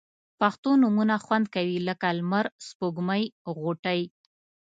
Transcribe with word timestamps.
پښتو 0.39 0.69
نومونه 0.81 1.15
خوند 1.25 1.45
کوي 1.55 1.77
لکه 1.87 2.07
لمر، 2.17 2.45
سپوږمۍ، 2.67 3.23
غوټۍ 3.59 4.01